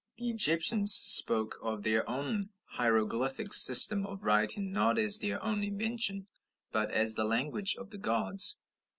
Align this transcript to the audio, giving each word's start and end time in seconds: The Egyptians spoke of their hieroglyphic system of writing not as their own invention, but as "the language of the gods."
The 0.17 0.31
Egyptians 0.31 0.91
spoke 0.95 1.59
of 1.61 1.83
their 1.83 2.03
hieroglyphic 2.69 3.53
system 3.53 4.03
of 4.07 4.23
writing 4.23 4.71
not 4.71 4.97
as 4.97 5.19
their 5.19 5.39
own 5.43 5.63
invention, 5.63 6.25
but 6.71 6.89
as 6.89 7.13
"the 7.13 7.23
language 7.23 7.75
of 7.75 7.91
the 7.91 7.99
gods." 7.99 8.57